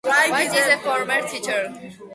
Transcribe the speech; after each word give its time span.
White 0.03 0.51
is 0.51 0.65
a 0.73 0.79
former 0.79 1.21
teacher. 1.29 2.03